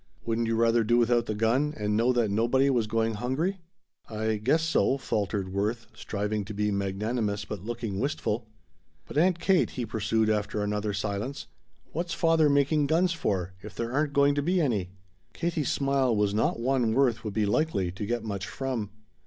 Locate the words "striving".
5.93-6.43